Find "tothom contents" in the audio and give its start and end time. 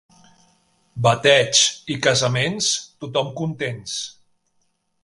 3.05-3.97